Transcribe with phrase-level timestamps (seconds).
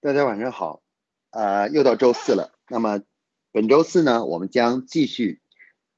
[0.00, 0.80] 大家晚上好，
[1.30, 2.52] 呃，又到周四了。
[2.68, 3.02] 那么
[3.50, 5.40] 本周四呢，我们将继续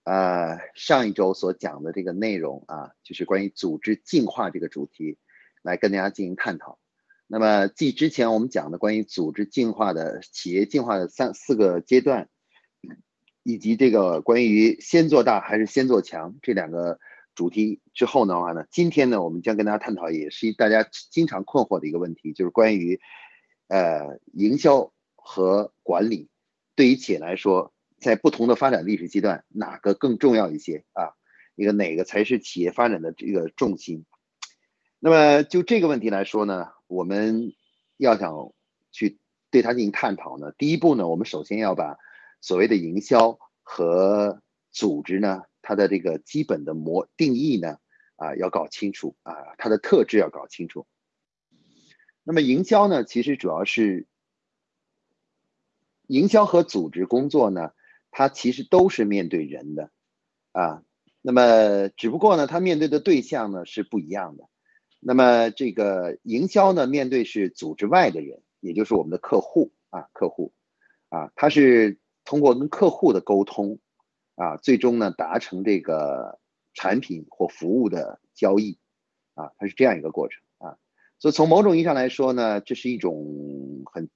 [0.04, 5.19] 呃上一周所讲的这个内容啊，就是关于组织进化这个主题，
[5.61, 6.79] 来跟大家进行探讨。
[7.27, 12.30] 那么继之前我们讲的关于组织进化的企业进化的三四个阶段，
[13.43, 16.98] 以及这个关于先做大还是先做强这两个
[17.35, 22.98] 主题之后的话呢，今天呢，我们将跟大家探讨也是大家经常困惑的一个问题，就是关于。
[23.71, 26.29] 呃，营销和管理
[26.74, 31.15] 对于企业来说，在不同的发展历史阶段，哪个更重要一些啊？
[31.55, 34.05] 一个哪个才是企业发展的这个重心？
[34.98, 37.52] 那么就这个问题来说呢，我们
[37.96, 38.52] 要想
[38.91, 39.20] 去
[39.52, 41.96] 对它进行探讨呢，第一步呢，我们首先要把
[42.41, 47.79] 所谓的营销和组织呢，它的这个基本的模定义呢，
[48.16, 50.88] 啊，要搞清楚啊，它的特质要搞清楚。
[52.30, 54.07] 那么营销呢，其实主要是
[56.07, 57.73] 营销和组织工作呢，
[58.13, 59.91] 它其实都是面对人的
[60.52, 60.85] 啊。
[61.23, 64.49] 那么只不过呢，它面对的对象呢是不一样的。
[65.00, 70.53] 那么这个营销呢，面对是组织外的人，也就是我们的客户啊，客户
[71.09, 73.81] 啊，他是通过跟客户的沟通
[74.37, 76.38] 啊，最终呢达成这个
[76.75, 78.78] 产品或服务的交易
[79.34, 80.41] 啊，它是这样一个过程。
[81.21, 84.09] 所以从某种意义上来说呢，这是一种很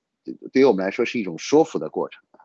[0.53, 2.41] 对于我们来说是一种说服的过程啊。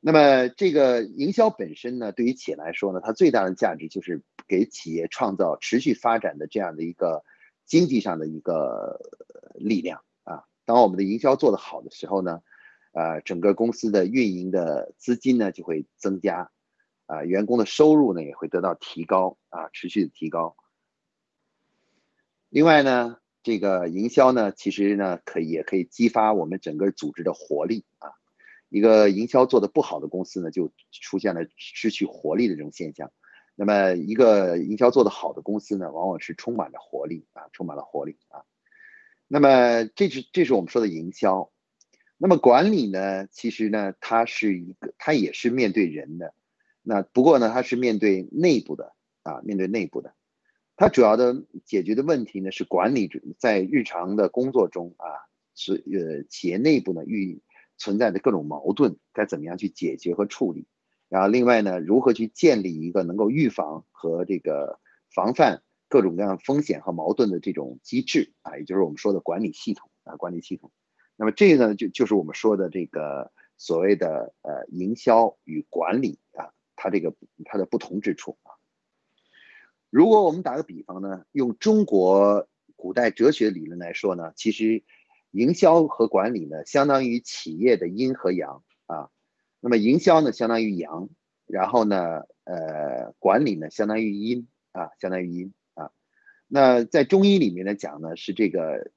[0.00, 7.24] 那么这个营销本身呢，对于企业来说呢，它最大的价值就是给企业创造持续发展的这样的一个
[7.64, 9.00] 经济上的一个
[9.54, 10.44] 力量啊。
[10.66, 12.42] 当我们的营销做得好的时候呢，
[12.92, 16.50] 呃，整个公司的运营的资金呢就会增加，
[17.06, 20.54] 啊，员工的收入呢也会得到提高啊，持续的提高。
[22.50, 23.16] 另外呢。
[23.42, 28.12] 这个营销呢，其实呢，可以也可以激发我们整个组织的活力啊。
[28.68, 33.10] 一个营销做的不好的公司呢，就出现了失去活力的这种现象。
[33.56, 38.44] 那么，一个营销做的好的公司呢，往往是充满了活力啊，充满了活力啊。
[39.26, 41.50] 那么，这是这是我们说的营销。
[42.16, 46.34] 那么，管理呢，其实呢，它是一个，它也是面对人的。
[46.82, 48.92] 那不过呢，它是面对内部的
[49.22, 50.14] 啊，面对内部的。
[50.80, 55.04] 它主要的解决的问题呢，是管理者在日常的工作中啊，
[55.54, 57.42] 是呃企业内部呢遇
[57.76, 60.66] 存在的各种矛盾，该怎么样去解决和处理？
[61.10, 64.80] 然后另外呢，如何去建立一个能够预防和这个
[65.14, 70.72] 防范各种各样风险和矛盾的这种机制啊，也就是我们说的管理系统啊，管理系统。
[71.14, 77.14] 那么这个呢，就就是我们说的这个所谓的呃营销与管理啊，它这个
[77.44, 78.56] 它的不同之处啊。
[79.90, 84.84] 如果我们打个比方呢，用中国古代哲学理论来说呢，其实
[85.32, 89.10] 营销和管理呢，相当于企业的阴和阳啊。
[89.60, 91.10] 那么营销呢，相当于阳，
[91.46, 95.90] 然后呢，呃，管理呢，相当于阴啊，相当于阴啊。
[96.46, 98.92] 那在中医里面呢讲呢，是这个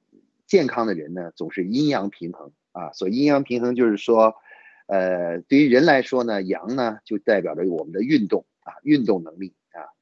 [0.46, 2.92] 健康的人呢，总是阴阳平衡啊。
[2.92, 4.36] 所以阴阳平衡就是说，
[4.86, 9.54] 呃，对于人来说呢，阳呢就代表着我们的运动啊，运动能力。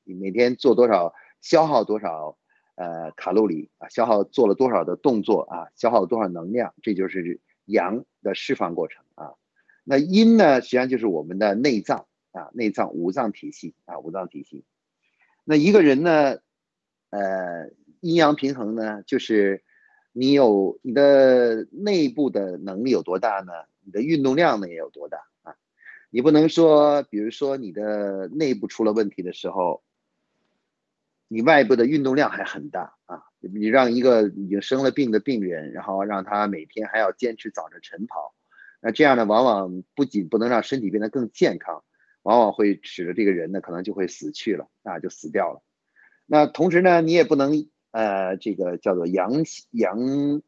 [0.04, 2.36] 你每天做多少，消耗多少，
[2.74, 9.34] 呃，卡路里啊，消耗做了多少的动作啊，消耗多少能量，这就是阳的释放过程啊。
[9.84, 14.64] 那阴呢，实际上就是我们的内脏啊，内脏五脏体系啊，五脏体系。
[15.44, 16.38] 那一个人呢，
[17.10, 17.70] 呃，
[18.00, 19.62] 阴阳平衡呢，就是
[20.12, 23.52] 你有你的内部的能力有多大呢？
[23.84, 25.54] 你的运动量呢也有多大啊？
[26.10, 29.82] 你不能说，比如说你的内部出了问题的时候。
[31.32, 33.22] 你外部的运动量还很大啊！
[33.40, 38.34] 你让一个已经生了病的病人，然后让他每天还要坚持早晨晨跑，
[38.82, 41.84] 那这样呢，往往不仅不能让身体变得更健康，
[42.22, 45.62] 往往会使得这个人呢，可能就会死去了啊，就死掉了。
[46.26, 49.32] 那同时呢，你也不能呃，这个叫做阳
[49.70, 50.42] 阳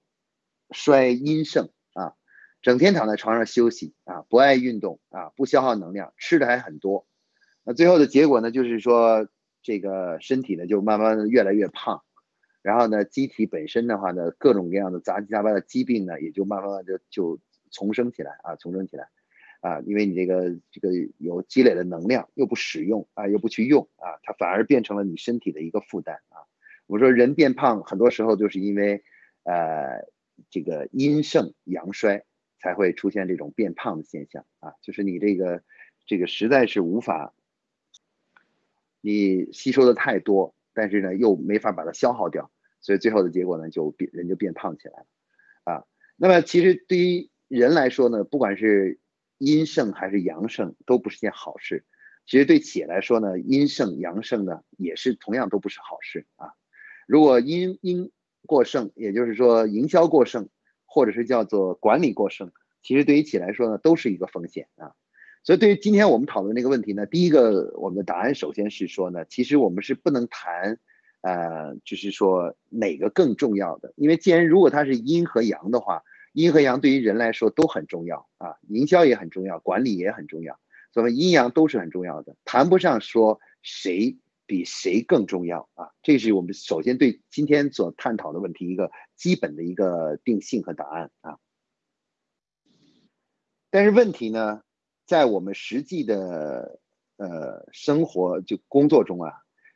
[0.71, 2.13] 衰阴盛啊，
[2.61, 7.07] 整天躺在床上休息啊，不爱运动啊，不消耗能量，吃的还很多，
[7.65, 9.27] 那最后的结果呢，就是说。
[9.65, 12.03] 这个身体呢，就慢慢的越来越胖，
[12.61, 17.41] 然后呢，机体本身的话呢，各种各样的杂七杂八的疾病呢，也就慢慢的就就
[17.71, 19.09] 重生起来啊，重生起来，
[19.63, 26.45] 啊，因为你这个这个有积累的能量又不使用啊，又不去用啊，它反而变成了你身体的一个负担啊。
[26.87, 29.03] 我说人变胖，很多时候就是因为，
[29.45, 30.07] 呃，
[30.51, 32.25] 这个阴盛阳衰
[32.59, 35.63] 才会出现这种变胖的现象啊，就是你这个
[36.05, 37.33] 这个实在是无法。
[39.05, 45.07] 你吸收的太多，但是呢又没法把它消耗掉，所以最后的结果呢就变人就变胖起来了，
[45.65, 45.85] 啊，
[46.17, 48.99] 那么其实对于人来说呢，不管是
[49.37, 51.85] 阴盛还是阳盛，都不是件好事。
[52.25, 56.55] 其实对企业来说呢，阴盛阳盛呢，也是同样都不是好事啊。
[57.07, 58.11] 如果阴阴
[58.47, 60.49] 过剩，也就是说营销过剩，
[60.87, 62.53] 或者是叫做管理过剩，
[62.83, 64.95] 其实对于企业来说呢，都是一个风险啊。
[65.45, 70.81] 所以对于今天我们讨论这个问题呢，第一个我们的答案首先是说呢，其实我们是不能谈，
[71.21, 76.03] 呃，就是说哪个更重要的，因为既然如果它是阴和阳的话，
[76.33, 80.59] 阴和阳对于人来说都很重要啊，营销也很重要，管理也很重要，
[80.95, 91.37] 所以阴阳都是很重要的，谈不上说谁比谁更重要啊，这是我们首先对今天所探讨的问题一个基本的一个定性和答案啊。
[93.69, 94.63] 但是问题呢？
[95.07, 96.79] 在我们实际的
[97.17, 99.33] 呃生活就工作中啊，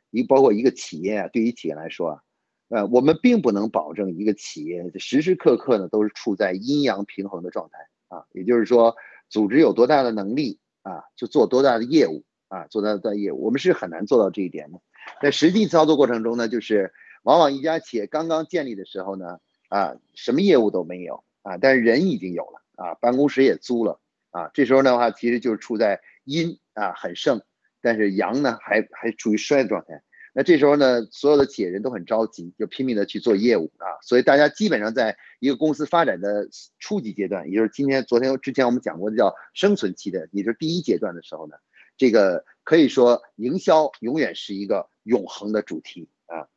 [0.09, 2.21] 一包括一个企业啊，对于企业来说啊，
[2.69, 7.77] 呃，我们并不能保证一个企业时时刻刻呢都是处在阴阳平衡的状态
[8.07, 8.25] 啊。
[8.31, 8.95] 也就是说，
[9.29, 14.81] 组织有多大的能力啊，就做多大的业务啊，做多大的业务，我们是很难做到这一点的。
[15.21, 16.91] 在实际操作过程中呢，就是
[17.23, 19.39] 往往一家企业刚刚建立的时候呢，
[19.69, 23.99] 啊，什么业务都没有啊，但是人已经有了啊，办公室也租了。
[24.31, 27.41] 啊，这时候的话，其实就是处在阴啊很盛，
[27.81, 30.03] 但是阳呢还还处于衰的状态。
[30.33, 33.97] 那这时候呢，所有的企业人都很着急，就拼命的去做业务啊。
[34.01, 36.47] 所以大家基本上在一个公司发展的
[36.77, 41.55] 初级阶段，也就是今天、昨天、之前我们讲过的叫生存期的，也就是第一阶段的时候呢，
[41.97, 46.47] 这个可以说营销永远是一个永恒的主题啊，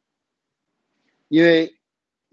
[1.29, 1.77] 因为。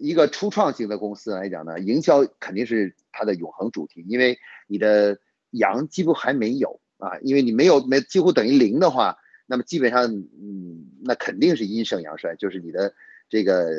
[0.02, 5.18] 一个初创型的公司来讲呢，营销肯定是它的永恒主题，因为你的
[5.50, 12.94] 阳几乎还没有啊，因为你没有没几乎等于零的话，那么基本上嗯，那肯定是阴盛阳衰，就是你的
[13.28, 13.70] 这个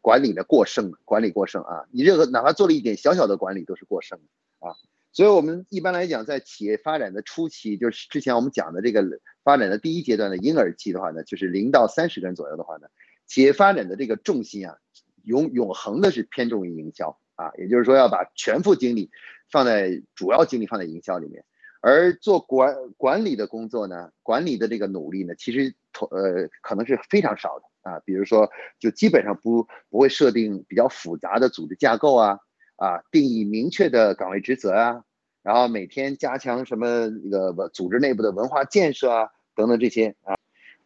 [0.00, 4.18] 管理的过剩，管理过剩啊，你任何哪怕做了一点小小的管理都是过剩
[4.58, 4.74] 啊，
[5.12, 9.04] 所以我们一般来讲，在企业发展的初期，就是之前我们讲的这个
[9.42, 12.88] 发展的第一阶段的婴儿期的话呢，就是零到三十个人左右的话呢，
[13.26, 14.76] 企业发展的这个重心啊。
[15.26, 19.10] 永永恒的是偏重于营销啊，也就是说要把全副精力
[19.50, 21.44] 放在主要精力放在营销里面，
[21.80, 25.74] 而做管管理的工作呢，管理的这个努力呢，其实
[26.10, 32.38] 呃可能是非常少的啊，比如说就基本上不不会设定比较复杂的组织架构啊
[32.76, 35.04] 啊，定义明确的岗位职责啊，
[35.42, 40.36] 然后每天加强什么那个组织内部的文化建设啊等等这些啊，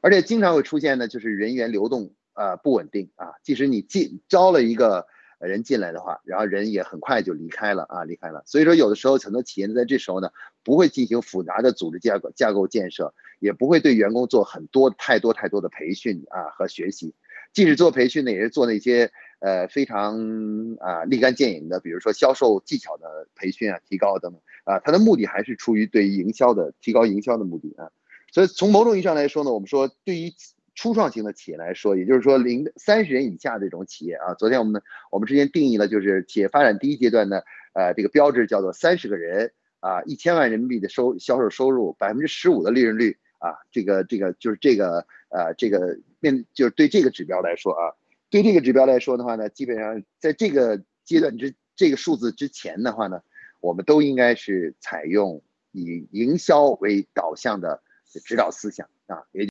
[0.01, 2.13] 而且经常会出现呢，就是人员流动。
[2.33, 3.35] 呃，不稳定啊！
[3.43, 5.07] 即使你进招了一个
[5.49, 8.43] 人进来的话，然后人也很快就离开了啊，离开了。
[8.47, 10.31] 所以说，有的时候很多企业在这时候呢，
[10.63, 17.15] 不会进行复杂的组织架构架构建设，也不会对员工做很多太多太多的培训啊和学习。
[17.53, 19.11] 即使做培训呢，也是做那些
[19.41, 27.91] 呃非常啊立竿见影的，比如说销售技巧的培训啊，提高等等啊，它的目的还是出于对于营销的提高营销的目的啊。
[28.31, 30.33] 所以从某种意义上来说呢，我们说对于。
[30.75, 34.81] 初创型的企业来说，也就是说零三十人以下这种企业啊，昨天我们
[35.11, 37.45] 我们之前定义了，就是企业发展第一阶段的
[37.75, 47.93] 呃这个标志叫做三十个人啊，一千万人民币的收销售收入，百分之十五的利润率啊，这个这个就是这个呃这个面就是对这个指标来说啊，
[48.31, 53.21] 对这个指标来说的话呢，基本上在这个阶段之这个数字之前的话呢，
[53.61, 57.83] 我们都应该是采用以营销为导向的
[58.25, 59.50] 指导思想啊，也。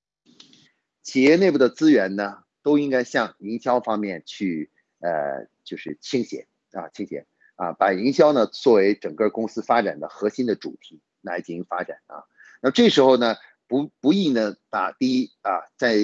[1.09, 7.25] 企业内部的资源呢，都应该向营销方面去，呃，就是倾斜啊，倾斜
[7.55, 12.25] 啊，把营销呢作为整个公司发展的核心的主题来进行发展啊。
[12.61, 13.37] 那这时候呢，
[13.67, 15.95] 不不宜呢把第一啊，在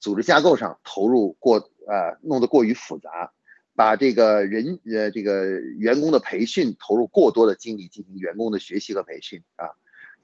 [0.00, 3.34] 组织架构上投入过啊，弄得过于复杂，
[3.74, 9.68] 把这个人呃这个员工的培训投入过多的精力进行员工的学习和培训啊。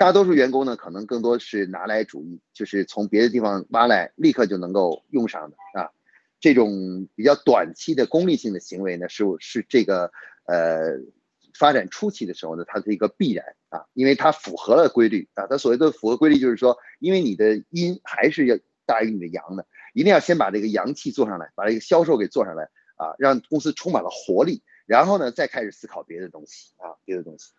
[0.01, 5.91] 大多数员工呢，可能更多是拿来主义，就是从别的地方挖来，立刻就能够用上的啊。
[6.41, 10.11] 这种比较短期的功利性的行为呢，是是这个
[10.47, 10.97] 呃
[11.53, 15.47] 发展初期的时候呢，它是一个必然啊，因为它符合了规律啊。
[15.47, 27.53] 它所谓的符合规律，就是说，因为你的阴还是要大于你的阳的，一定要先把这个阳气做上来，把这个销售给做上来啊，让公司充满了活力，然后呢，再开始思考别的东西啊，别的东西。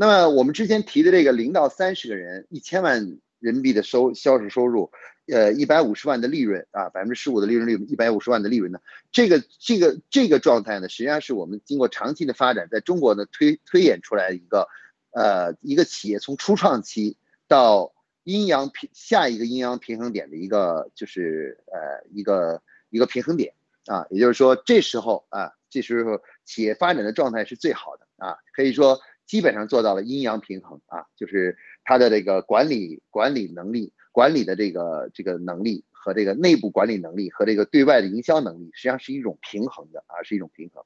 [0.00, 4.92] 那么我们之前提的这个零到三十个人，一千万人民币的收销售收入，
[5.26, 8.78] 呃，一百五十万的利润啊，百分之十五的利润率，一百五十万的利润呢，
[9.10, 14.68] 这个这个这个状态呢，实际上是我们经过长期的发展，在中国呢推推演出来一个，
[15.10, 17.16] 呃，一个企业从初创期
[17.48, 23.52] 到阴阳平下一个阴阳平衡点的一个就是呃一个一个平衡点
[23.86, 40.82] 啊，也就是说这时候啊，这时候企业发展的状态是最好的啊，可以说基本上做到了阴阳平衡啊，就是它的这个管理管理能力、管理的这个这个能力和这个内部管理能力和这个对外的营销能力，实际上是一种平衡的啊，是一种平衡。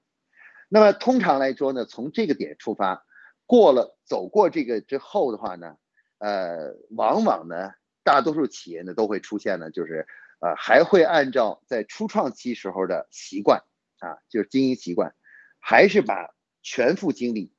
[0.68, 3.06] 那么通常来说呢，从这个点出发，
[3.46, 5.76] 过了走过这个之后的话呢，
[6.18, 7.70] 呃，往往呢，
[8.02, 10.04] 大多数企业呢都会出现呢，就是
[10.40, 13.62] 呃还会按照在初创期时候的习惯
[14.00, 15.14] 啊，就是经营习惯，
[15.60, 17.52] 还是把全副精力、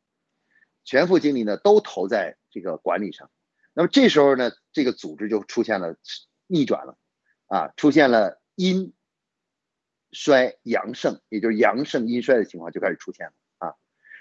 [0.83, 3.29] 全副精力呢都投在这个管理上。
[3.73, 5.95] 那么这时候呢，这个组织就出现了
[6.47, 6.97] 逆转了，
[7.47, 8.93] 啊，出现了阴。
[10.15, 13.73] 衰阳盛，也就是阳盛阴衰的情况就开始出现了啊，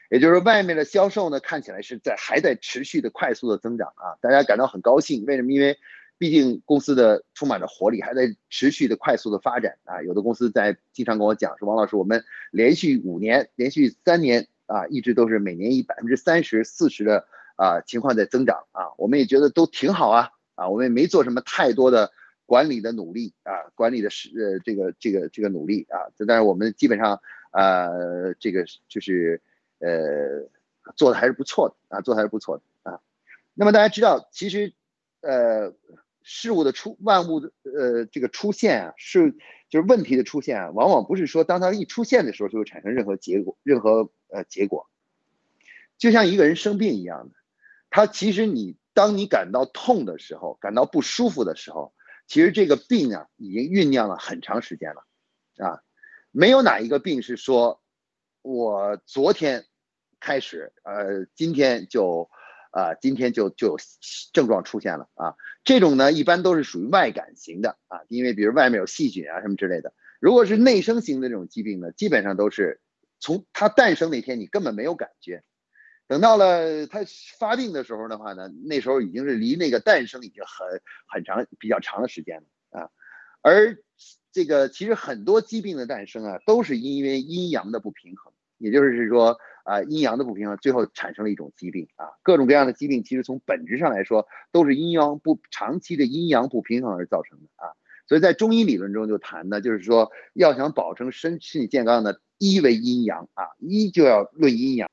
[0.08, 5.26] 也就是外面的销售呢看起来是在还在持续的快速的增长啊，大家感到很高兴。
[5.26, 5.52] 为什么？
[5.52, 5.78] 因为
[6.16, 10.00] 毕竟公司的充满着活力，还在持续的快速的发展啊。
[10.02, 17.26] 有的公司在经常跟我讲说，王老师，我们连续五年、连续三年啊，一直都是每年以百分之三十四十的
[17.56, 22.10] 啊情况在增长啊，我们也觉得都挺好啊啊，我们也没做什么太多的。
[22.44, 29.40] 管理的努力啊，管理的是呃这个这个这个努力啊，但是我们基本上呃这个就是
[29.78, 30.50] 呃
[30.94, 33.00] 做的还是不错的啊，做的还是不错的啊。
[33.54, 34.74] 那么大家知道，其实
[35.22, 35.72] 呃
[36.22, 39.34] 事物的出万物的呃这个出现啊，是
[39.72, 44.90] 就是问题的出现啊，往往不是说当它一出现的时候就会产生任何结果，任何呃结果。
[45.96, 47.34] 就像一个人生病一样的，
[47.88, 51.94] 他其实你当你感到痛的时候，感到不舒服的时候。
[52.26, 55.04] 其实这个病啊，已经酝酿了很长时间了，
[55.56, 55.82] 啊，
[56.30, 57.82] 没有哪一个病是说，
[58.42, 59.64] 我昨天
[60.20, 62.30] 开始，呃，今天就，
[62.72, 63.76] 啊，今天就就有
[64.32, 65.36] 症状出现了啊。
[65.62, 69.94] 这种呢，一般都是属于外感型的啊，因为比如外面有细菌啊什么之类的。
[70.18, 72.80] 如果是内生型的这种疾病呢，基本上都是
[73.20, 75.44] 从它诞生那天你根本没有感觉。
[76.08, 77.00] 等到了它
[77.38, 82.90] 发病的时候的话呢，那时候已经是离那个诞生已经很很长、比较长的时间了啊。
[83.40, 83.78] 而
[84.30, 92.06] 这个其实很多疾病的诞生啊，都是因为阴阳的不平衡，也就是说啊，阴阳的不平衡，最后产生了一种疾病啊。
[92.22, 97.72] 各种各样的疾病其实从本质上来说，都是阴阳不长期的阴阳不平衡而造成的啊。
[98.06, 104.90] 所以在中医理论中就谈呢，就是说要想保证身身体健康呢，一为阴阳啊，一就要论阴阳。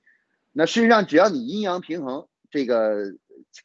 [0.52, 3.14] 那事实上，只要你阴阳平衡，这个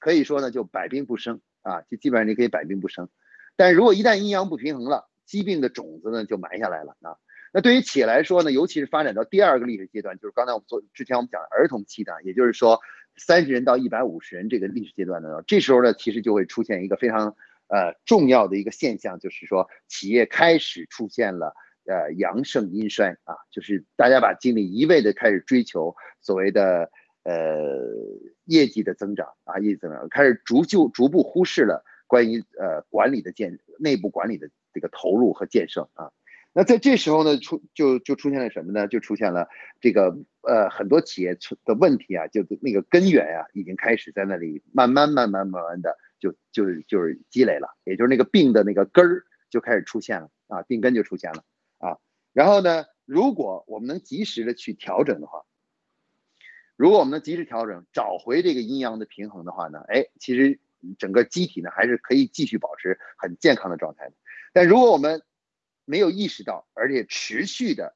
[0.01, 3.09] 可以说呢，就百病不生啊，就基本上你可以百病不生。
[3.57, 7.17] 但如果一旦阴阳不平衡了，疾病的种子呢就埋下来了啊。
[7.55, 12.81] 那对于企业来说呢，尤其是发展到第二个历史阶段，就是刚才我们做之前我们讲的儿童期的，也就是说
[13.17, 17.37] 三十人到一百五十人这个历史阶段呢，这时候呢，其实就会出现一个非常
[17.69, 21.55] 呃重要的一个现象，就是说企业开始出现了。
[21.87, 26.91] 呃，阳盛阴衰啊，就是大家把精力一味的开始追求所谓的
[27.25, 27.35] 呃
[28.47, 36.11] 业绩的增长啊，业绩增长，开始逐就逐步忽视了关于呃管理的建内部管理的这个投入和建设啊。
[36.57, 38.87] 那在这时候呢，出就就出现了什么呢？
[38.87, 39.49] 就出现了
[39.81, 51.45] 这个呃很多企业出的问题啊，就那个根源啊，已经开始在那里慢慢慢慢慢慢的就就是就是积累了，也就是那个病的那个根儿就开始出现了啊，病根就出现了。
[51.79, 51.99] 啊，
[52.33, 55.45] 然后呢，如果我们能及时的去调整的话，
[56.77, 60.61] 如果我们能及时调整，找回这个阴阳的平衡的话呢，哎，其实
[60.99, 64.13] 整个机体呢还是可以继续保持很健康的状态的。
[64.53, 65.23] 但如果我们
[65.85, 67.95] 没有意识到，而且持续的，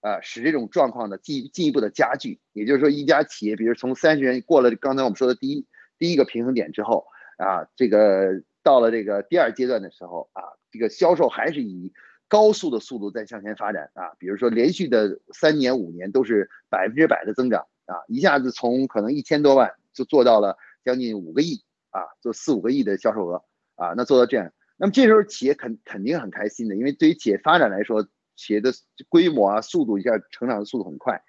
[0.00, 5.66] 呃，使这种状况呢进进一步的加剧，也就是说，一家企业，比如从三十人过了刚才我们说的第一
[5.98, 7.06] 第一个平衡点之后，
[7.38, 11.92] 啊，这个到了这个第二阶段的时候，啊，这个销售还是以
[12.28, 23.44] 高速的速度在向前发展啊，比如说连续的三年五年都是百分之百的增长啊，一下子从可能一千多万就做到了将近五个亿啊，做四五个亿的销售额
[23.76, 28.72] 啊，那做到这样，那么这时候企业肯肯定很开心的，因为对于企业发展来说，企业的
[29.08, 31.22] 规模啊速度一下成长的速度很快，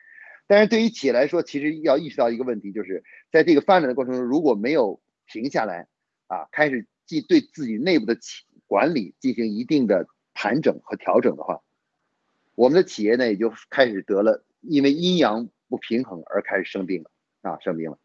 [0.47, 5.87] 但是对于企业来说，其实要意识到一个问题，就是在这个发展的过程中，如果没有停下来
[6.27, 10.07] 啊，开始既对自己内部的企管理进行一定的。
[10.37, 11.61] 盘整和调整的话，
[12.55, 17.11] 我们的企业呢也就开始得了，因为阴阳不平衡而开始生病了
[17.41, 17.97] 啊，生病了。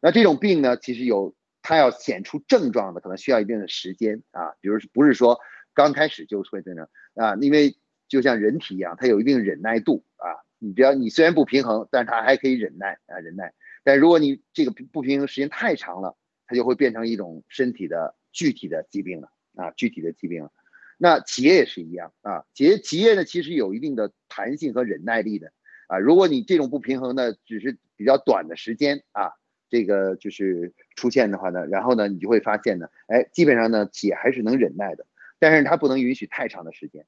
[0.00, 5.40] 那这种病呢，其实有它要显出症状的，可能需要一定的时间啊，比如不是说
[5.74, 7.76] 刚开始就会这样啊，因为
[8.08, 10.42] 就像人体一样，它有一定忍耐度啊。
[10.58, 13.52] 你只要你虽然不平衡，但是它还可以忍耐啊，忍耐。
[13.82, 16.16] 但如果你这个不平衡时间太长了，
[16.46, 20.52] 它就会变成一种身体的具体的疾病了啊，具体的疾病了。
[20.98, 25.52] 那企业也是一样啊，企业企业呢其实有一定的弹性和忍耐力的
[25.88, 29.32] 啊，如果你这种不平衡呢，只是比较短的时间啊，
[29.72, 35.06] 这个就是出现的话呢，然后呢，你就会发现呢，哎，基本上呢，企业还是能忍耐的，
[35.38, 37.06] 但是它不能允许太长的时间。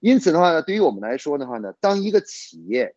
[0.00, 2.96] 因此的话呢，对于我们来说的话呢，当一个企业，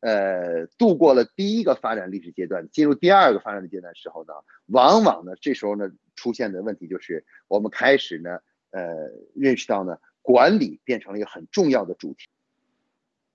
[0.00, 4.34] 呃，度过了第一个发展历史阶段，进入第二个发展的阶段时候呢，
[4.66, 8.40] 往往呢，这时候呢，出现的问题就是我们开始呢，
[8.70, 12.28] 呃，认识到呢，管理变成了一个很重要的主题，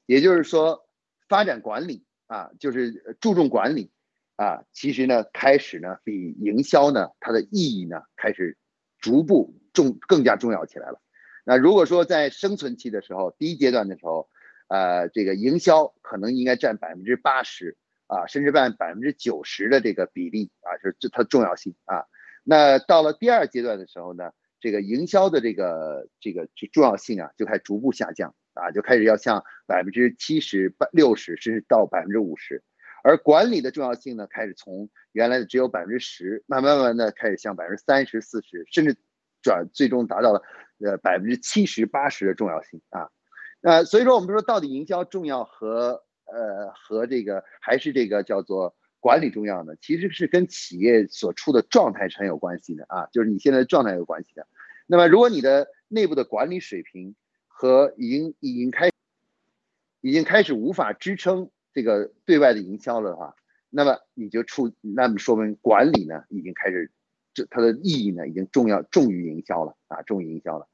[0.06, 0.86] 也就是说，
[1.28, 3.90] 发展管理啊，就是注重管理
[4.38, 8.56] 啊，其实呢，开始呢，比营销呢，它的意义呢，开始
[9.00, 11.01] 逐步重更加重要起来了。
[11.44, 14.29] 那如果说在生存期的时候，第一阶段的时候，
[14.67, 22.06] 呃，这个营销可能应该占百分之八十啊，甚至占百分之九十的这个比例啊，就是这它重要性啊。
[22.44, 32.62] 那到了第二阶段的时候呢，这个营销的这个这个重要性啊，就开始逐步下降啊，就开始要向百分之七十、六十，甚至到百分之五十。
[33.08, 38.98] 而管理的重要性呢，开始从原来的只有百分之十，慢慢慢的开始向百分之三十、四十，甚至
[39.42, 40.42] 转最终达到了
[40.80, 43.10] 呃百分之七十、八十的重要性啊。
[43.62, 49.74] 呃，所以说我们说到底营销重要和呃和这个还是这个叫做管理重要呢？
[49.80, 54.46] 其实是跟企业所处的状态是很有关系的啊，就是你现在的状态有关系的。
[54.86, 57.16] 那么如果你的内部的管理水平
[57.48, 58.90] 和已经已经开
[60.02, 63.36] 已经开始无法支撑这个对外的营销了的话，
[63.70, 66.90] 那么你就出那么说明管理呢已经开始
[67.36, 70.68] 这它的意义呢已经重要重于营销了啊，重于营销了。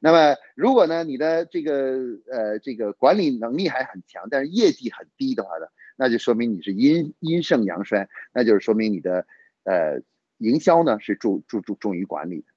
[0.00, 1.96] 那么，如果呢，你的这个
[2.30, 9.26] 呃这个管理能力还很强，但是业绩很低的话呢，那就说明你是阴阴盛阳衰，那就是说明你的
[9.64, 10.02] 呃
[10.36, 12.48] 营销呢是注注注重于管理的。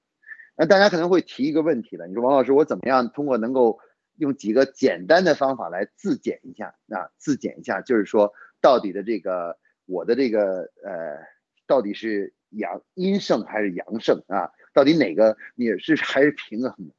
[0.56, 3.78] 那大家可能会提一个问题了，你说王老师，我怎么样通过能够
[4.16, 7.10] 用几个简单的方法来自检一下啊？
[7.16, 11.18] 自检一下，就是说到底的这个我的这个呃
[11.66, 14.50] 到底是阳阴盛还是阳盛啊？
[14.72, 16.92] 到底哪个你是还是平衡？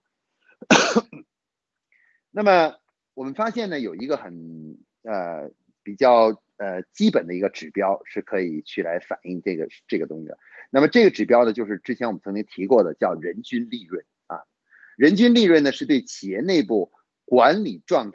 [2.32, 2.76] 那么
[3.14, 5.52] 我们发现呢，有一个很呃
[5.84, 10.38] 比较呃基本的一个指标是可以去来反映这个这个东西的。
[10.70, 14.44] 那么这个指标呢，就是之前我们曾经提过的，叫人均利润啊。
[14.98, 16.92] 人均利润呢，是对企业内部
[17.26, 18.14] 管理状。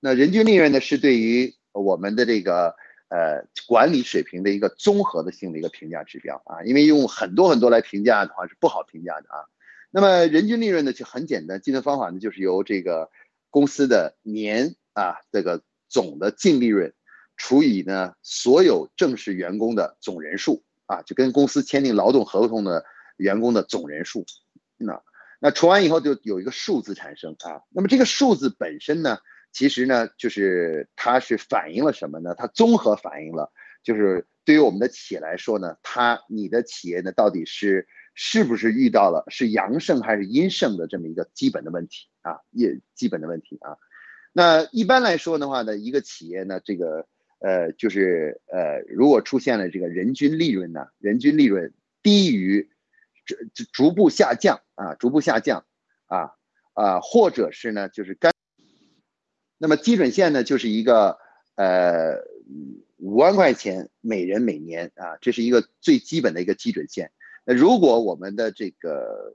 [0.00, 2.76] 那人均利润呢，是对于我们的这个
[3.08, 6.62] 呃管理水平的一个综合的性的一个评价指标啊。
[6.64, 9.44] 因为用很多很多来评价的话是不好评价的啊。
[9.90, 13.10] 那么人均利润呢就很简单，计算方法呢就是由这个
[13.50, 16.94] 公司的年啊这个总的净利润
[17.36, 22.84] 除以呢所有正式员工的总人数啊，就跟公司签订劳动合同的
[23.16, 24.26] 员工的总人数，
[24.76, 25.02] 那
[25.38, 27.62] 那除完以后就有一个数字产生啊。
[27.70, 29.18] 那么这个数字本身呢，
[29.52, 32.34] 其实呢就是它是反映了什么呢？
[32.36, 37.86] 它综合反映了就是对于我们的企业来说呢，它你的企业呢到底是。
[38.20, 42.40] 是不是遇到了是阳盛还是阴盛的这么一个基本的问题啊？
[42.50, 43.76] 也基本的问题啊。
[44.32, 47.06] 那一般来说的话呢，一个企业呢，这个
[47.38, 51.72] 呃，就是呃，如果出现了这个人均利润呢，人均利润
[52.02, 52.68] 低于
[53.54, 55.64] 逐逐步下降啊，逐步下降
[56.06, 56.32] 啊
[56.72, 58.32] 啊，或者是呢，就是干，
[59.58, 61.18] 那么基准线呢，就是一个
[61.56, 62.16] 呃
[62.96, 67.12] 五万块钱每人每年啊，这是一个最基本的一个基准线。
[67.44, 69.32] 那如果我们的这个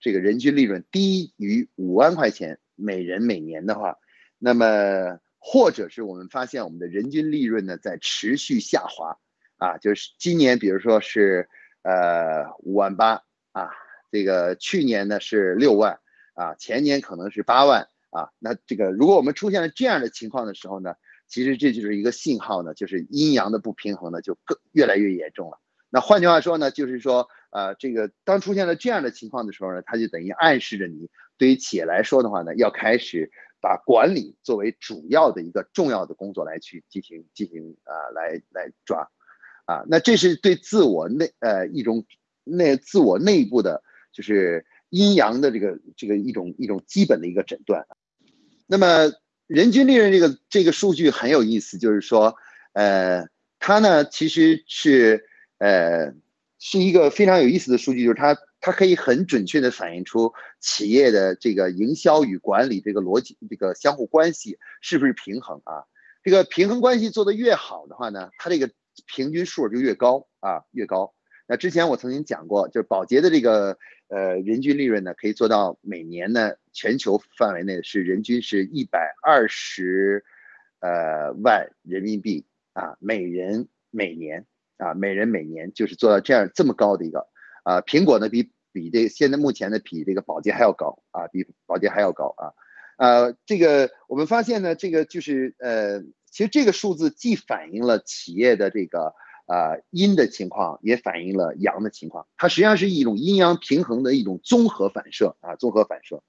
[0.00, 3.98] 这个人均利润低于五万块钱每人每年的话，
[4.38, 9.18] 那么或者是我们发现我们的人均利润呢在持续下滑，
[9.56, 11.48] 啊，就是今年比如说是
[11.82, 13.22] 呃五万八
[13.58, 13.70] 啊，
[14.10, 15.98] 这个去年呢是六万
[16.34, 20.94] 啊，前年可能是八万啊，那这个如果我们出现了这样的情况的时候呢，
[21.26, 25.58] 其实这就是一个信号呢，就是阴阳的不平衡呢就更越来越严重了。
[25.90, 27.28] 那换句话说呢，就是说。
[27.50, 39.08] 呃，这个当出现了这样的情况的时候呢，它就等于暗示着你，对于企业来说的话呢，要开始把管理作为主要的一个重要的工作来去进行进行啊，来来抓，
[39.64, 42.04] 啊，那这是对自我内呃一种
[42.50, 43.82] 内自我内部的，
[44.12, 47.86] 就是阴阳的这个这个一种一种基本的一个诊断。
[48.66, 49.12] 那么
[49.46, 52.34] 人均利润这个这个数据很有意思，就是说，
[52.72, 55.24] 呃，它呢其实是
[55.58, 56.14] 呃。
[56.60, 65.86] 是一个非常有意思的数据，就是它它可以很准确的反映出企业的这个营销与管理这个逻辑，这个相互关系是不是平衡啊？
[66.24, 68.68] 这个平衡关系做得越好的话呢，它这个
[69.06, 71.14] 平均数就越高啊，越高。
[71.48, 80.24] 那之前我曾经讲过，就是宝洁的这个呃人均利润呢，可以做到每年呢全球范围内是人均是一百二十
[80.80, 84.44] 呃万人民币啊，每人每年
[84.76, 87.26] 啊，每人每年就是做到这样这么高的一个
[87.64, 92.52] 啊，苹果呢比比这现在目前的比这个宝洁还要高啊，比宝洁还要高啊，
[92.98, 99.14] 呃，这个我们发现呢，这个就是呃，其实这个数字既反映了企业的这个
[99.48, 106.22] 啊阴的情况，也反映了阳的情况，它实际上是一种阴阳平衡的一种综合反射啊，综合反射。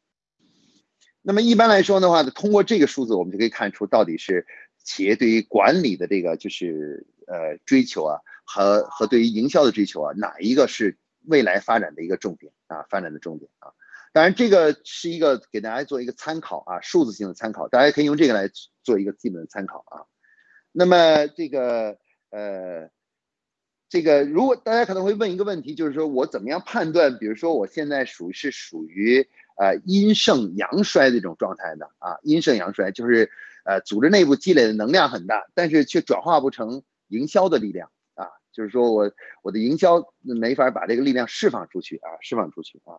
[1.21, 4.47] 那么一般来说的话呢，通过这个数字，我们就可以看出到底是
[4.84, 13.73] 企业对于管理的这个就是呃追求啊，和和对于营销的追求啊，哪一个是未来发展的一个重点啊，发展的重点啊。
[14.12, 18.49] 当然，这个是一个给大家做一个参考啊，数字性的参考，大家可以用这个来
[18.82, 20.08] 做一个基本的参考啊。
[20.71, 21.97] 那么这个
[22.32, 22.89] 呃，
[23.89, 29.28] 这个如果大家可能会问一个问题，就是说我怎么样判断，比如说我现在属于是属于。
[29.62, 33.30] 呃，阴盛阳衰的这种状态的啊，阴盛阳衰就是
[33.65, 42.95] 呃，组织内部积累的能量很大，但是却转化不成营销的力量啊，就是说我我的营销没法把这个力量释放出去啊，释放出去啊。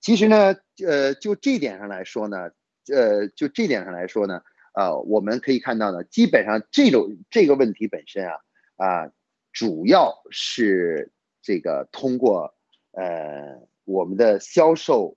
[0.00, 2.50] 其实呢，呃，就这点上来说呢，
[2.92, 4.42] 呃，就这点上来说呢，
[4.72, 8.34] 啊，我们可以看到呢，基本上这种这个问题本身啊
[8.74, 9.10] 啊，
[9.52, 11.10] 主要是
[11.42, 12.54] 这个通过
[12.92, 15.16] 呃我们的销售。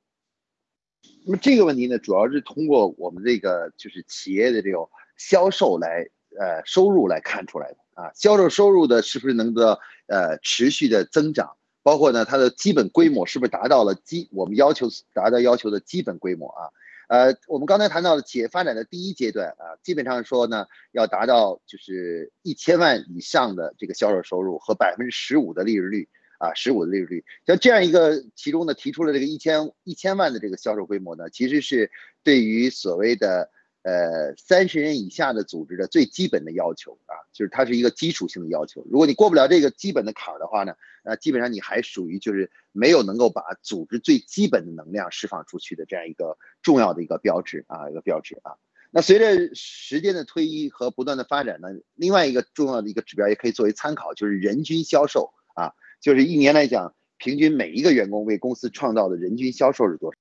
[1.25, 6.07] 那么这个问题呢，主要是通过我们这个就是企业的这种销售来，
[6.39, 8.11] 呃，收入来看出来的啊。
[8.15, 11.55] 销售收入的是不是能够呃持续的增长？
[11.83, 16.69] 包括呢，它的基本规模是不是达到了基我们要求达到要求的基本规模啊？
[17.07, 26.07] 呃，我们刚才谈到的企业发展的第一阶段啊，基本上说呢，要达到就是一千万以上的这个销售收入和百分之十五的利润率。
[26.37, 31.89] 啊，十五的利润率，像这样一个，其中呢提出了这个一千一千万的这个销售规模呢，其实是
[32.23, 33.49] 对于所谓的
[33.85, 38.83] 呃三十人以下的组织的最基本的要求啊，就是它是一个基础性的要求。
[38.89, 48.57] 如果你过不了这个基本的坎儿的话呢，那基本上你还属于就是没有能够把组织最基本的能量释放出去的这样一个重要的一个标志啊，一个标志啊。
[48.89, 55.73] 那随着时间的推移和不断的发展呢，另外一个重要的一个指标也可以作为参考，就是人均销售啊。
[56.01, 60.17] 就是一年来讲，平均每一个员工为公司创造的人均销售是多少？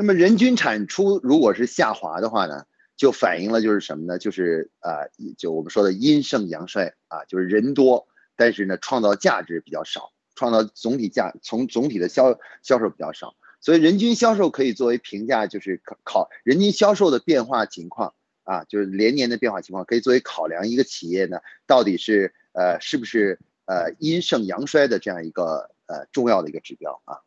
[0.00, 2.64] 那么人均产出如果是下滑的话呢，
[2.96, 4.18] 就反映了就是什么呢？
[4.18, 5.04] 就是啊，
[5.36, 23.38] 就我们说的阴盛阳衰啊，就是人多，但是呢创造价值比较少，创造总体价从总体的销销售比较少，所以人均销售可以作为评价，就是考考人均销售的变化情况啊，就是连年的变化情况，可以作为考量一个企业呢到底是呃是不是。
[23.66, 27.22] 呃，阴盛阳衰的这样一个呃重要的一个指标啊。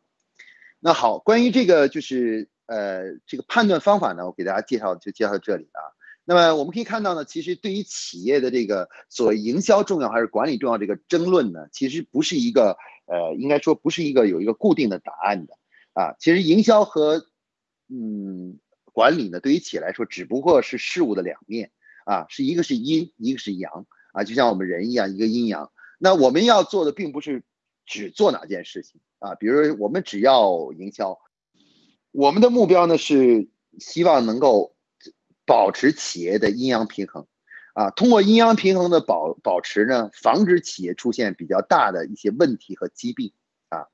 [0.78, 5.80] 那好，关于这个就是呃这个判断方法呢，我给大家介绍就介绍这里啊。
[6.24, 15.58] 那么我们可以看到呢，其实对于企业的这个所谓营销重要还是管理重要这个争论呢，其实不是一个呃应该说不是一个有一个固定的答案的
[15.92, 16.14] 啊。
[16.18, 17.26] 其实营销和
[17.88, 18.58] 嗯
[18.92, 21.72] 管理呢，对于企业来说只不过是事物的两面
[22.06, 25.70] 啊，是一个是阴，一个是阳啊，就像我们人一样，一个阴阳。
[25.98, 27.42] 那我们要做的并不是
[27.84, 31.18] 只做哪件事情啊，比如我们只要营销，
[32.14, 33.48] 我们的目标呢是
[33.80, 34.76] 希望能够
[35.44, 37.26] 保持企业的阴阳平衡，
[37.72, 43.32] 啊，通过阴阳平衡的保保持呢，防止企业出现比较大的一些问题和疾病
[43.68, 43.88] 啊。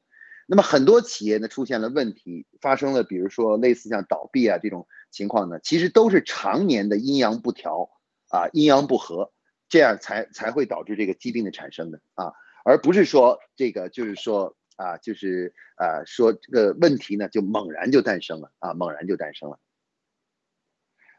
[0.47, 7.89] 那么很多企业呢出现了问题，发生了比如说类似像倒闭啊这种情况呢，其实都是常年的阴阳不调
[8.29, 9.33] 啊，阴阳不和。
[9.71, 12.33] 这样才才会导致这个疾病的产生的啊，
[12.65, 19.59] 而不是说这个就是说啊，就是啊说这个问题呢就猛然就诞生了啊，猛然就诞生了。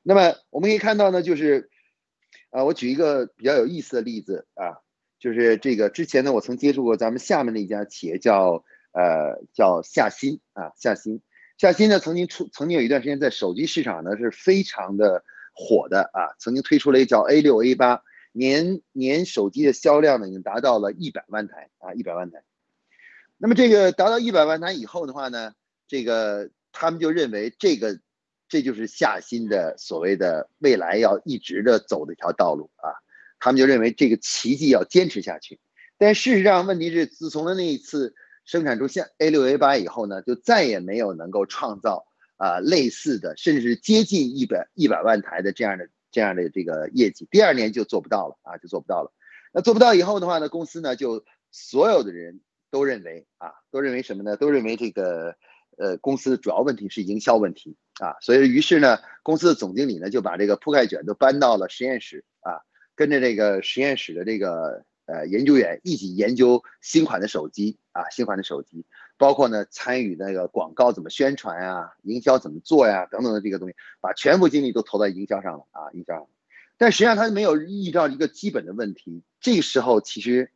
[0.02, 1.69] 那么我们可以看到呢，就是
[2.50, 4.82] 啊，我举一个比较有意思的例子啊，
[5.19, 11.21] 就是这个之前呢，我曾接触过咱们厦门的一家企业叫呃叫夏新啊，夏新
[11.58, 18.02] 夏新呢曾经出曾经有一段时间在手机市场呢是非常的火的啊，曾经推出了一个叫 A 六 A 八。
[18.34, 22.41] 年年手机的销量呢，已经达到了一百万台啊，一百万台。
[23.41, 25.54] 那么这个达到一百万台以后的话呢，
[25.88, 27.99] 这个他们就认为这个
[28.47, 32.93] 这就是夏新的所谓的未来要一直的走的一条道路啊。
[33.39, 35.60] 他们就认为这个奇迹要坚持下去。
[35.97, 38.13] 但事实上，问题是自从了那一次
[38.45, 42.06] 生产出像 A 六 A 八以后呢，就再也没有能够创造
[42.38, 45.89] 啊类似的，甚至是接近一百一百万台的这样的。
[46.13, 49.13] 这样的这个业绩，第二年就做不到了啊，就做不到了。
[49.54, 54.38] 那做不到以后的话呢，公司呢就所有的人都认为啊，都认为什么呢？
[54.38, 55.36] 都认为这个
[55.77, 62.62] 呃公司主要问题是营销问题啊，所以于是呢，公司的总经理呢就把这个铺盖卷都搬到了实验室啊，
[62.95, 68.86] 跟着这个实验室的这个呃研究员一起研究新款的手机啊，新款的手机，
[69.17, 76.29] 包括呢参与那个广告怎么宣传呀，营销怎么做呀等等的这个东西，把全部精力都投在营销上了啊，营销上了。
[76.77, 80.51] 但实际上他没有遇到一个基本的问题，这个时候其实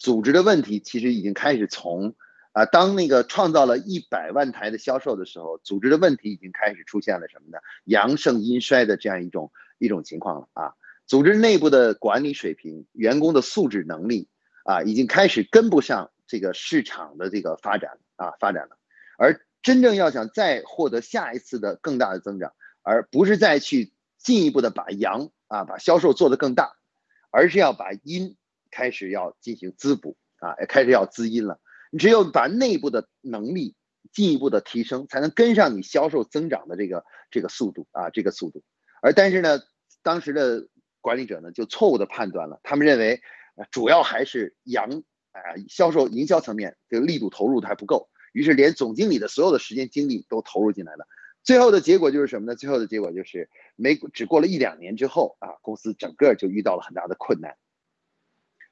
[0.00, 2.16] 组织的问题其实已经开始从。
[2.52, 7.58] 啊，当那个创造了一百万台的销售的时候，组织的问题已经开始出现了什么呢？
[7.84, 10.74] 阳盛阴衰的这样一种一种情况了啊！
[11.06, 14.28] 组织内部的管理水平、员工的素质能力
[14.64, 18.76] 啊，已经开始跟不上这个市场的这个发展啊发展了。
[19.16, 26.72] 而真正要想再获得下一次的更大的增长，而不是再去进一步的把阳啊把销售做得更大，
[27.30, 28.36] 而是要把阴
[28.70, 31.60] 开始要进行滋补啊，开始要滋阴了。
[31.90, 33.74] 你只有把内部的能力
[34.12, 38.62] 进一步的提升，才能跟上你销售增长的这个这个速度啊，这个速度。
[39.02, 39.60] 而但是呢，
[40.02, 40.68] 当时的
[41.00, 43.20] 管理者呢就错误的判断了，他们认为
[43.70, 45.02] 主要还是阳
[45.32, 51.06] 啊销售营销层面这个力度投入的还不够，于是连总经理的所有的时间精力都投入进来了。
[51.42, 52.54] 最后的结果就是什么呢？
[52.54, 57.56] 最后的结果就是没只过了一两年之后啊，公司整个就遇到了很大的困难。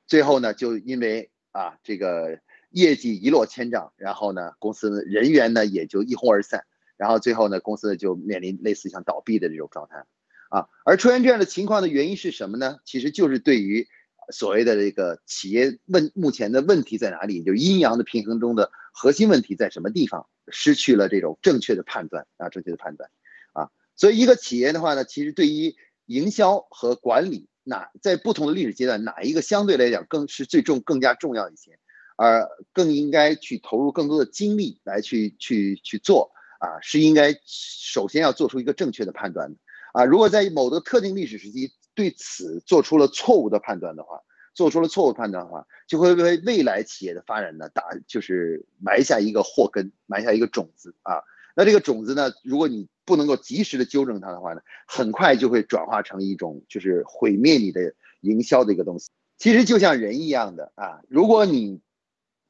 [0.09, 2.40] 最后呢，就因为啊这个。
[2.71, 6.66] 业绩一落千丈，然后呢，公司人员呢也就一哄而散，
[6.99, 10.05] 然后最后呢，公司就面临类似像倒闭的这种状态，
[10.51, 12.77] 啊，而出现这样的情况的原因是什么呢？
[12.85, 13.88] 其实就是对于
[14.31, 23.09] 所谓的这个企业问目前的问题在哪里，就阴阳的平衡中的核心问题在什么地方，失去了这种正确的判断啊，正确的判断，
[23.55, 31.78] 啊，所以一个企业的话呢，其实对于营销和管理，哪在不同的历史阶段，哪一个相对来讲更是最重更加重要一些？
[32.16, 39.57] 而更应该去投入更多的精力来去去去做啊，是应该首先要做出一个正确的判断的
[39.92, 40.04] 啊。
[40.04, 44.20] 如果在某个特定历史时期对此做出了错误的判断的话，
[44.52, 51.22] 做出了错误判断的话，就会为未来企业的发展呢打就是埋下一个祸根，埋下一个种子啊。
[51.54, 59.11] 那这个种子呢，如果你不能够及时的纠正它的话呢，很快就会转化成一种就是毁灭你的营销的一个东西。
[59.38, 61.81] 其实就像人一样的啊，如果你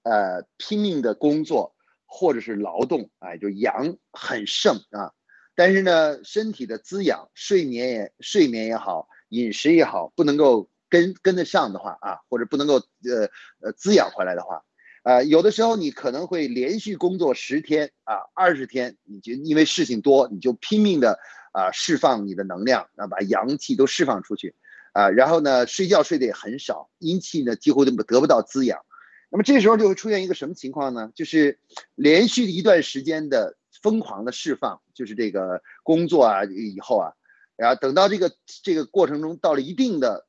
[0.02, 5.12] 呃，拼命的工作或者是劳动，哎，就阳很盛啊。
[5.54, 13.28] 但是呢，身体的滋养、睡眠也睡眠也好，饮食也好，不能够跟跟得上的话啊，或者不能够呃
[13.60, 14.64] 呃滋养回来的话，
[15.08, 21.18] 啊，有的时候你可能会连续工作十天啊、二十天，你就因为事情多，你就拼命的
[21.52, 24.54] 啊释放你的能量啊，把阳气都释放出去
[24.92, 28.84] 啊，然后呢，睡觉睡得也很少，阴气呢几乎都得不到滋养。
[29.30, 31.10] 那么这时候就会出现一个什么情况呢？
[31.14, 31.58] 就是
[31.94, 37.12] 连续一段时间的疯狂的释放，就是这个工作啊以后啊，
[37.56, 40.26] 然后等到这个这个过程中到了一定的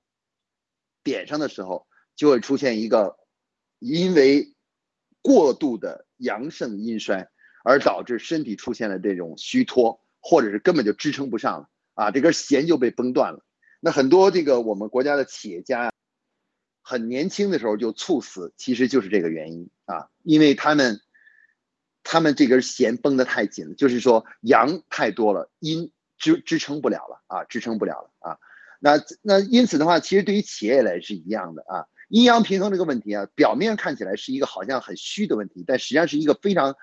[1.04, 3.18] 点上的时候，就会出现一个
[3.80, 4.54] 因为
[5.30, 7.30] 过度的阳盛阴衰
[7.64, 13.46] 而导致身体出现了这种虚脱，或者是根本就支撑不上了啊，这根弦就被崩断了。
[13.80, 15.94] 那很多这个我们国家的企业家。
[16.82, 21.00] 很年轻的时候就猝死，其实就是这个原因啊，因为他们，
[22.04, 28.40] 他们这根弦绷得太紧了，就是说阳太多了，阴支支撑不了了啊，支撑不了了啊。
[28.80, 36.76] 那那因此的话，其实对于企业来是一样的啊，阴阳平衡这个问题啊，表面看起来是一个好像很虚的问题，但实际上是一个非常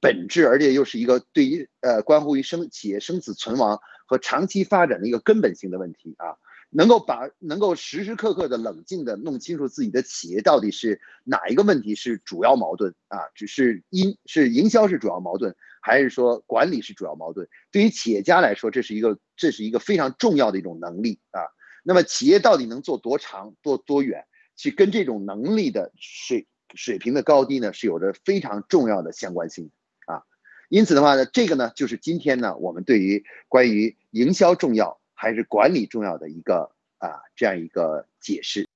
[0.00, 6.36] 本质，而且又是一个对于呃关乎于生企业生死存亡和长期发展的一个根本性的问题啊。
[6.76, 13.18] 能够把能够时时刻刻的冷静的弄清楚自己的企业到底是哪一个问题是主要矛盾啊？
[13.32, 17.48] 只是因是营销是主要矛盾，还是说管理是主要矛盾？
[17.70, 21.40] 对于企业家来说，这是一个这是一个非常重要的一种能力啊。
[21.84, 24.24] 那么企业到底能做多长多多远，
[24.56, 29.70] 去跟这种能力的水水平的高低呢，是有着非常重要的相关性
[30.06, 30.24] 啊。
[30.68, 35.00] 因此的话呢，这个呢就是今天呢我们对于关于营销重要。
[35.16, 38.66] 还是管理重要的一个啊，这样一个解释。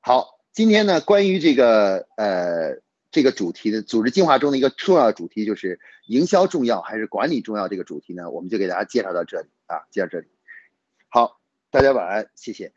[0.00, 2.80] 好，今天呢，关于这个呃
[3.12, 10.26] 这个主题的组织进化中的一个重要主题，就是营销重要还是管理重要这个主题呢，我们就给大家介绍到这里啊，介绍这里。
[11.10, 11.38] 好，
[11.70, 12.72] 大家晚安，谢谢。